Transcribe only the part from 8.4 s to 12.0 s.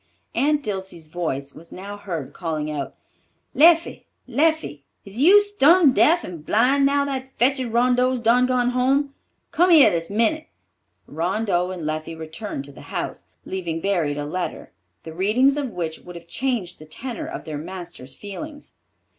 gone home? Come here this minute!" Rondeau and